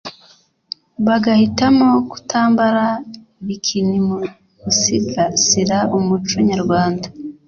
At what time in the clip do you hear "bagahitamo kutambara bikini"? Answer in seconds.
1.05-3.97